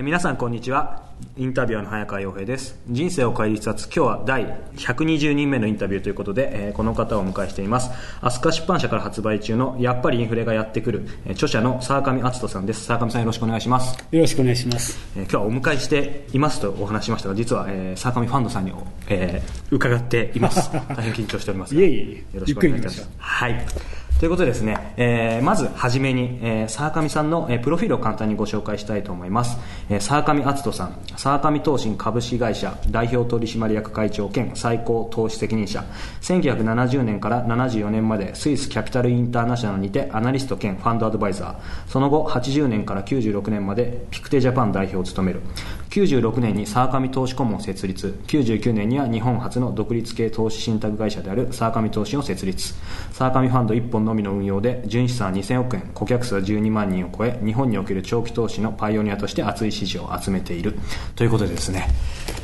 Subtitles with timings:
[0.00, 1.02] 皆さんこんにちは。
[1.36, 2.80] インタビュアーの早川洋平です。
[2.88, 3.88] 人生を変える一冊。
[3.94, 7.90] 今日は第120人目のインタビューということで、えー、この方をお迎えしています。
[8.22, 12.86] 飛鳥出版社から発売中のやっぱりインフレがやってくる、えー、著者の沢上篤人さんです。
[12.86, 14.02] 沢上さんよろしくお願いします。
[14.10, 18.72] よろしくお願いします、えー、今日はお迎えしていますとお話しましたが実は、えー、沢上ファンドさんに、
[19.10, 20.72] えー、伺っています。
[20.96, 23.10] 大変緊張しておりますいえいえよろしくお願いいたします。
[23.18, 23.66] はい
[24.22, 29.58] ということでですね、えー、まずはじめに、えー、沢上さんの、えー、プロフィールを簡単にご紹介したいと思います、
[29.90, 35.84] えー、沢上篤人さん沢上投信株式会社代表取締役会長兼最高投資責任者。
[36.20, 41.54] 1970年から74年までスイスキャピタルインターナショナルにてアナリスト兼ファンドアドバイザー。
[41.88, 45.40] その後80年から96年までピクテジャパン代表を務める。
[45.92, 48.18] 96年に沢上投資顧問を設立。
[48.26, 52.74] 99年には日本初の独立系投資信託会社である沢上投資を設立。
[53.12, 60.78] 沢上ファンド1本のみの運用で純資産2000億円顧客数は12万人を超え日本における長期投資のパイオニアとして熱い支持を集めている。
[61.14, 61.88] ということでですね、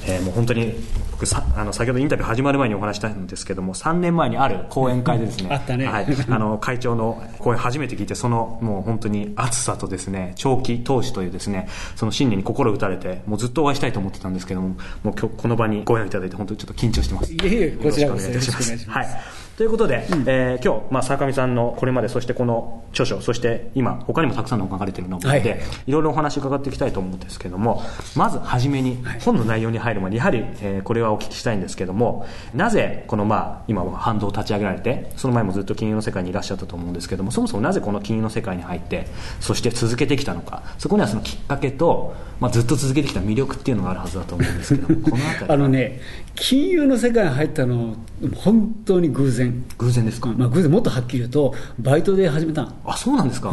[0.09, 0.75] えー、もう本当に
[1.13, 14.69] 僕さあの先ほどインタビュー始まる前にお話したんですけども3年前にある講演会でですねはい、あの会長の講演初めて聞いてそのもう本当に熱さとですね長期投資というですねその信念に心打たれてもうずっとお会いしたいと思ってたんですけども、
[15.03, 17.33] もう今日この場にご縁いただいて、本当にちょっと緊張してます。
[17.33, 19.09] いえいえ、こちらこそよろしくお願いします。
[19.11, 19.48] はい。
[19.59, 25.43] ということで、うん、えー、今日、まあ、坂上さんのこれまで、そしてこの著書、そして今、他にもたくさんの本書かれているので、はい、
[25.89, 27.83] いろいろお話伺っていきたいと思うんですけども、
[28.15, 32.25] まずはじめに、本の内容に入る前に、やはり、えー、これはお聞きしたいんですけども、
[32.55, 39.09] なぜ、このまあ、今、反動を立ち上げられて、その前もずっと金融の世界にいらっしゃったと思うんですけども、そもそもなぜこの金融の世界に入って、
[39.41, 46.01] そして続けてきたのか、そこにはそのきっかけと、まあ、ずっと続けてきた魅力っていうのがあるはずだと思うんですけども、このあのね、
[46.37, 47.97] 金融の世界に入ったの、
[48.37, 49.48] 本当に偶然。
[49.79, 53.53] 偶然ですか、まあ、偶然もっとはっきり言うと、バイトで始めたあ、そうなんですか？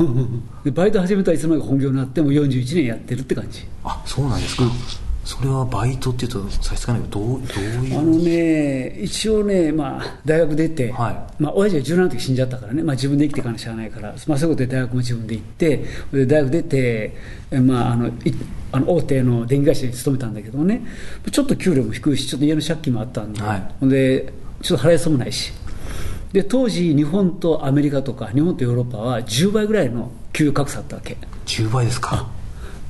[0.64, 3.66] でバイト始めたらいつの間にか本業になって、もう41年やってるって感じ。
[3.84, 4.64] あ、そうなんですか。
[4.64, 4.72] うん。
[5.24, 8.00] それはバイトっていうと差し支えないけどどうどういう？
[8.00, 17.16] あのね一応ね、まあ、大学出て、はい、まあ親父が17の時死んじゃったからね、まあ、自分で生きていかなしゃあないから、まあ、そういうことで大学も自分で行ってで大学出て、
[17.60, 18.12] まあ、あの
[18.72, 20.86] あの大手の電気会社に勤めたんだけどね。
[21.32, 25.52] ちょっと給料も低いしちょっと家の借金もあったんで,、はい、でちょっと払いそうもないし
[26.34, 31.18] で当時日本とアメリカとか日本とヨーロッパは10倍ぐらいの給与格差あったわけ。
[31.46, 32.28] 10倍ですか？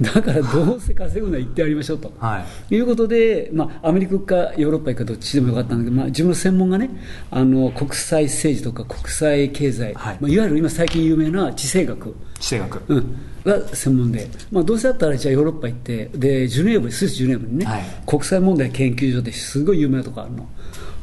[0.02, 6.90] だからどうせ稼ぐのは言ってやりましょうと、はい、いうことで、まあ、アメリカかヨーロッパかどっちでもよかったんだけど、まあ、自分の専門がね
[7.32, 12.14] あの国際政治とか国際経済、はい、まあ、いわゆる今最近有名な地政学。
[12.42, 20.50] 地政学、うん、が専門で、まあ、どうせだったらじゃあヨーロッパ行ってでジュネーブスイスジュネーブにね、はい、国際問題研究所ですごい有名なとこあるの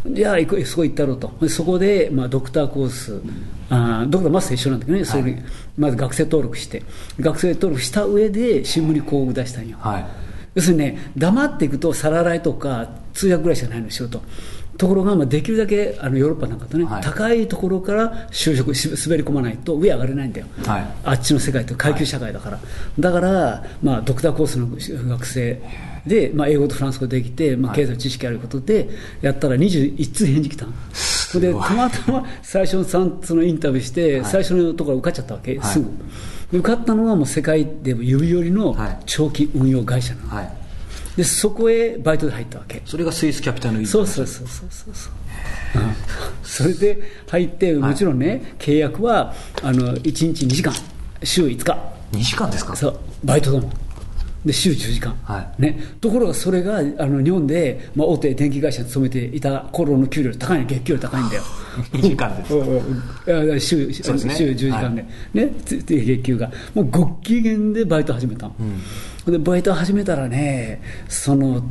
[0.06, 3.22] じゃあ行くそこ行ったろうとそこで、まあ、ドクターコース、
[3.70, 5.42] あドクターマスター一緒なんだけどね、それ
[5.76, 6.82] まず学生登録して。
[7.20, 10.06] 学生登録した上で新聞に広告出したんよ、はい、
[10.54, 14.22] 要するにね黙っていくと皿洗いとか通訳ぐらいしかないの仕事
[14.78, 22.62] ところが、まあ、できるだけあのヨーロッパなんかとね、はい、高いところから就職滑り込まないと上上がれないんだよ、はい、あっちの世界って階級社会だから、は
[22.98, 24.66] い、だから、まあ、ドクターコースの
[25.08, 25.62] 学生
[26.06, 28.88] で、まあ、英語とフランス語できて、まあ、経済知識あることで
[29.20, 30.66] やったら21通返事来た
[31.38, 35.90] でたまたま最初のそのインタビューして、最初のところ受かっちゃったわけ、すぐ。
[36.58, 40.61] 受かったのはもう世界でも指折りの長期運用会社なの、はい
[41.16, 42.82] でそこへバイトで入ったわけ。
[42.86, 45.94] それがスイスキャピタルのそうそうそうそうそうそう、うん、
[46.42, 50.72] それで入ってもちろんね、はい、契約はあの1日2時間。
[51.22, 51.78] 週5日。
[52.12, 52.74] 2時間ですか？
[52.74, 52.98] そう。
[53.24, 53.72] バイトだもん
[54.44, 55.62] で週10時間、はい。
[55.62, 61.42] ね、ところがそれがあの日本で、まあ、大手電気会社に勤めていた頃の給料高いの月給より高いんだよ。
[61.92, 66.50] 2時間です週週、ね、週10時間で、はい、ね、月給が。
[66.74, 68.50] もうご機嫌でバイト始めた、
[69.26, 71.62] うん、でバイト始めたらねその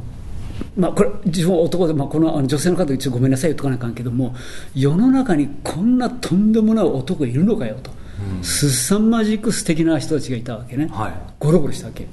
[0.78, 4.36] まあ、これ自分は男で、まあ、この女性の方一応ごめんなさい言っとかないかんけども
[4.76, 7.92] 世の中にこんなとんでもない男いるのかよと、
[8.38, 12.08] うん、すさまじく素敵な人たちがいたわけね、はい、ゴロゴロしたわけ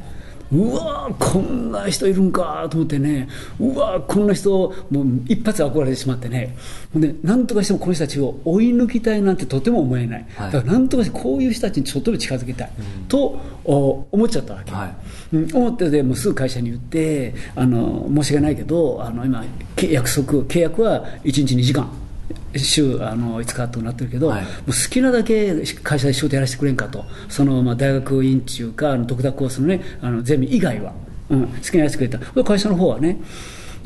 [0.52, 3.28] うわこんな人いるんかと思ってね、
[3.60, 6.56] うわこんな人、もう一発憧れてしまってね、
[6.94, 19.44] でなんとかしてもこの人たちを追い抜きたいなんてとても思えない、はい、だからなんとかしてこういう人たちにちょっとでも近づきたい、うん、と思っちゃったわけ、はい、うん、思ってでもうすぐ会社に言って、あの申し訳ないけど、あの今、
[19.90, 22.07] 約束、契約は1日2時間。
[22.56, 30.92] 週あの5日となってるけど、はい、もう好きなだけ会社で仕事やらせてくれんかと、そのまあ大学院中か、ドクターコースのね、あのゼミ以外は、
[31.30, 33.19] うん、好きなやらせてくれた、会社の方はね、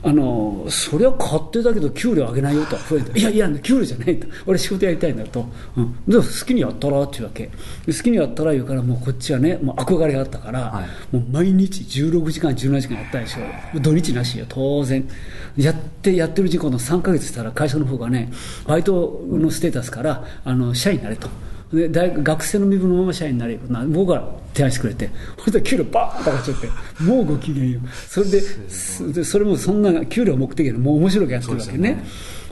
[0.04, 2.76] あのそれは勝手だけど給料上げないよと。
[2.76, 3.18] 増えて。
[3.18, 4.26] いやいや給料じゃないと。
[4.46, 5.46] 俺仕事やりたいんだと、
[5.76, 7.50] うん、で好きにやったらっていうわけ
[7.86, 13.80] 好きにやったら言うからもうこっちはねもう憧れがあったから、はい、もう毎日16時間17時間やったでしょ。
[13.80, 15.08] 土日なしよ当然。
[15.56, 18.32] やってやってる時間の3か月したら会社の方がね
[18.66, 21.28] バイトのステータスからあの社員になれと。
[21.72, 24.22] で大学生の身分のまま社員になれるな僕が
[24.52, 26.68] 提案してくれてそれで給料バーンと上がっちゃって
[27.02, 27.80] もうご機嫌よ。
[28.08, 32.04] それでそれもそんな給料目的でもう面白くやってるわけね。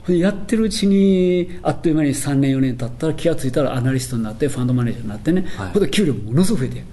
[0.07, 6.83] やってるうちにあっという間に3年4年経ったら気が付いたらアナリストになってファンドマネージャーになってね、はい、で給料ものすごく増えて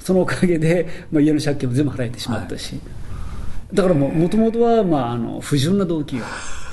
[0.00, 2.78] そのおかげで、まあ、家の借金も全部払えてしまったし、は
[3.72, 6.24] い、だからもともとは、まあ、あの不純な動機が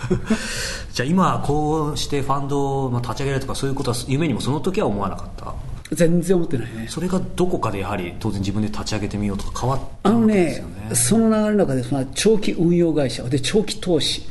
[0.94, 5.53] じゃあ今こうしてファンドを立ち上げるとかそういうことは夢にもその時は思わなかった？
[5.95, 6.88] 全然思ってないね。
[6.89, 10.73] それがどこかでやはり当然自分で立ち上げてみようとか変わったんですよね。
[10.79, 14.23] あのねその流れの中でその長期運用会社で長期投資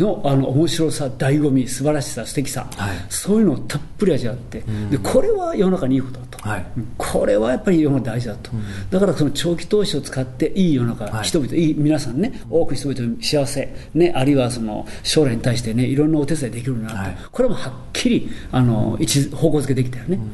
[0.00, 6.66] のあの面白さ、醍醐味、素晴らしさ、素敵さ、はい、そういうのをたっぷり味わって、でこれは世の中にいいことだと、はい、
[6.96, 8.50] これはやっぱり世の中大事だと、
[8.90, 20.16] だからその長期投資を使って、いい世の中、はい、人々、いい皆さんね、多くの人々の幸せ、ね、あるいはその将来に対してね、いろんなお手伝いできるなると、これもはっきりあの一方向づけできたよね。
[20.16, 20.32] うん、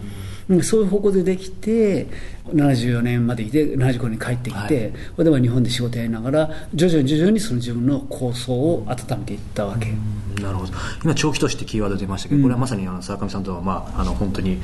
[0.62, 2.06] そういう方向でできて、
[2.48, 9.93] 74年までいて、75年帰ってきて、はい、では日本で仕事やりながら、徐々に徐々にその自分の構想を温めていったわけ。
[10.40, 10.72] なるほど。
[11.02, 14.60] 今、長期投資ってキーワード出ましたけど、これはまさにあの沢上さんとは、まあ、あの本当に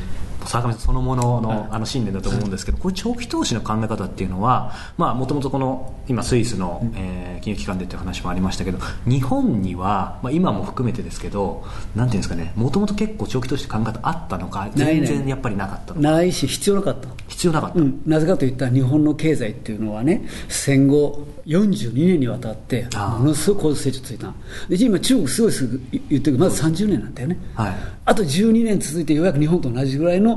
[0.47, 17.09] 沢上さんそのもののあの信念だと思うんですけど、これ長期投資の考え方っていうのはもともとこの今スイスの、えー、金融機関でっていう話もありましたけど日本には、まあ、今も含めてですけどなんていうんですかねもともと結構長期投資考え方あったのか全然やっぱりなかったないし必要なかった。
[17.29, 22.87] 必要なかった、うん、なぜかといったら日本の経済っていうのはね戦後42年にわたって
[23.19, 24.33] ものすごい高度成長ついた。
[24.69, 27.75] で今中国すごいすぐ言ってるけどまず30年なんだよね、はい、
[28.05, 30.32] あと12年続いてようやく日本と同じぐらいの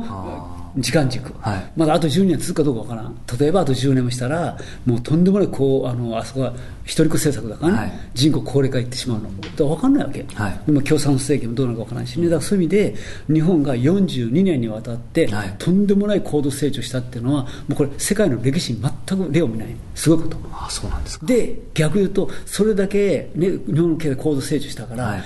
[0.77, 6.53] 時間軸、はい、まだあと10年続くかどうかわからん、例えばあと10年もしたら、もうとんでもないこうあのあそこは
[6.83, 12.95] 一人っ子政策だからね、はい、人口高齢化いってしまうの、分かんないわけ、はい、でも共産政権もどうなるか分からないしね、だからそういう意味で、
[13.33, 20.37] 日本が42年にわたって、とんでもない高度成長したっていうのは、もうこれ、世界の歴史に全く例を見ない、すごいこと。
[20.51, 25.23] あそうなんですで、逆言うと、それだけ、ね、日本の経済高度成長したから、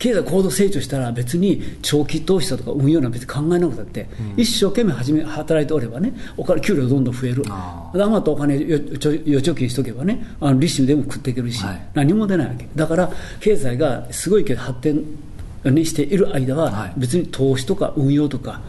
[0.00, 7.44] 経済高度成長したら別に長期投資だとか運用なんて別に考えなくたって、うん、一生懸命始め働いておればねお金給料どんどん増える。
[7.92, 12.66] 余ったお金預貯金しとけばねあの利子でも食っていけるし、はい、何も出ないわけ。
[12.74, 15.04] だから経済がすごいけど発展
[15.64, 18.62] にしている間は別に投資とか運用とか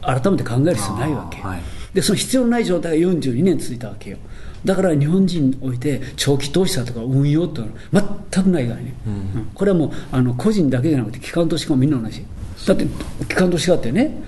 [0.00, 1.60] 改めて考える必要ないわけ、はい、
[1.92, 4.18] でその必要のない状態が42年続いたわけよ
[4.64, 12.24] だから日本人において長期投資だとか運用っていうのは全くないからね、うん、これはもうあの個人だけじゃなくて機関投資家もみんな同じ
[12.66, 12.86] だって
[13.26, 14.22] 機関投資家ってね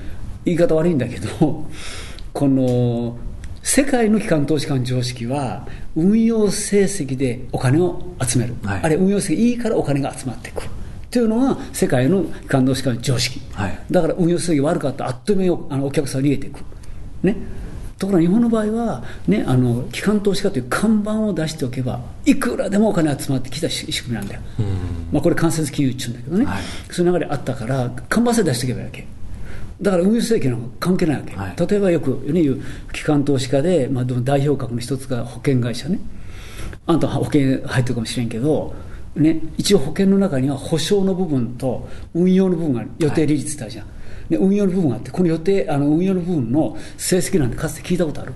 [0.45, 1.66] 言い方悪いんだけど
[2.33, 3.16] この
[3.62, 10.64] 世界の機関投資家の常識は運用成績でお金を集める、はい、あれ運用成績いいからお金が集まっていく
[11.11, 16.61] というのが世界の機関投資家の常識、はい、だから運用成績悪かったらあっという間にあのお客さん逃げていく。
[17.23, 17.37] ね
[18.02, 24.40] ところが日本の場合は、ね、あの機関投資家という看板を出しておけば、いくらでもお金集まってきた仕組みなんだよ、
[25.12, 29.06] まあ、これ、間接金融っていうんだけどね、はい、そういう流れあったから、看板さえ出しておけばいいわけ。
[29.80, 36.00] だから運輸政権は関係ないわけ、はい、例えばよく、ね、言う機関投資家で、まあ、代表格の一つが保険会社ね、
[36.87, 38.75] あんた保険入ってるかもしれんけど、
[39.14, 43.87] ね、一応保険の中には保証の部分と運用の部分が予定利率ってあるじゃん。
[43.87, 44.01] はい
[44.33, 48.33] で運用の部分があってこの予定あの運用の部分の成績なんてかつて聞いたことある。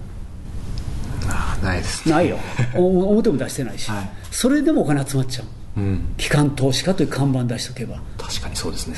[1.28, 2.38] あないですないよ。
[2.76, 5.42] 表も出してないし、はい、それでもお金集まっちゃ
[5.76, 8.00] う、うん、機関投資家という看板出しておけば。
[8.18, 8.96] 確かにそうですね。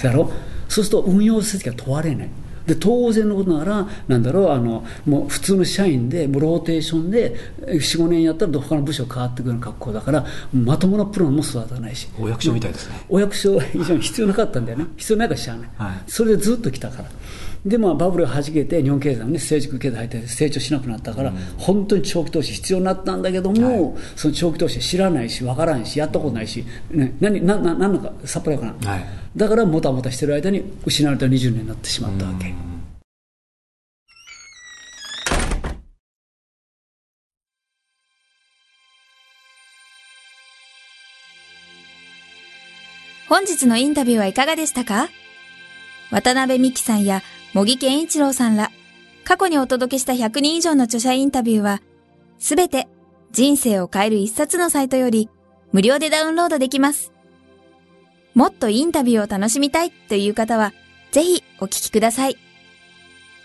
[0.68, 2.28] そうすると運用成績が問われない
[2.68, 13.00] で当然のことながら、なんだろうあのもう普通の社員で、ローテーションで4、5年やったら他の部署変わってくるような格好だから、まともなプロも育たないし、お役所みたいですね。
[13.08, 17.08] お役所以上に必要なかったんだよね、必要ないからしゃあない、はい、それでずっと来たから。
[17.64, 28.94] で、まあ、バブルがはじけて、日本経済もね、成熟経済入って成長しなくなったから、うん、本当に長期投資必要になったんだけども、はい、その長期投資知らないし、わからんし、やったことないし、ね、何、な、な、なんのか、さっぱりわからん。
[28.94, 29.06] はい、
[29.38, 32.52] だから、もたもたしてる間に失われた20年になってしまったわけ。
[43.28, 45.08] 本日のインタビューはいかがでしたか？
[46.10, 47.22] 渡辺美希さんや
[47.54, 48.72] 茂木健一郎さんら、
[49.22, 51.80] 過去にお届けした100人以上の著者インタビューは、
[52.40, 52.88] すべて
[53.30, 55.28] 人生を変える一冊のサイトより
[55.70, 57.12] 無料でダウンロードできます。
[58.38, 60.72] もっとインタビューを楽しみたいという方は、
[61.10, 62.36] ぜひお聞きください。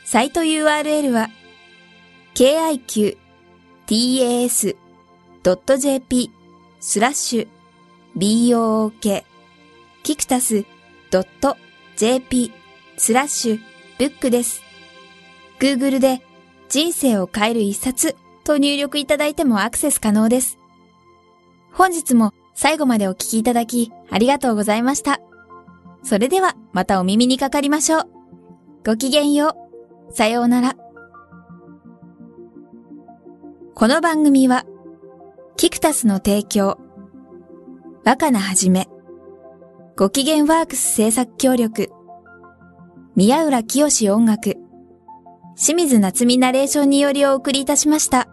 [0.05, 1.31] サイト URL は、
[2.35, 3.09] kiqtas.jp
[6.79, 7.47] スラッシュ
[8.15, 9.23] book
[10.03, 10.63] キクタス
[11.95, 12.51] .jp
[12.95, 13.59] スラッシュ
[13.97, 14.61] ブックです。
[15.59, 16.21] Google で
[16.69, 20.59] 人生を変える一冊と入力いただいてもアクセス可能です。
[21.71, 25.19] 本日も最後までお聞きいただきありがとうございました。
[26.03, 28.09] それではまたお耳にかかりましょう。
[28.85, 29.55] ごきげんよ
[30.09, 30.13] う。
[30.13, 30.75] さようなら。
[33.73, 34.65] この番組は、
[35.57, 36.77] キクタスの提供、
[38.05, 38.87] 若菜はじめ、
[39.97, 41.89] ご機嫌ワークス制作協力、
[43.15, 44.57] 宮浦清志音楽、
[45.55, 48.27] 清水夏美ナレーションによりお送りいたしました。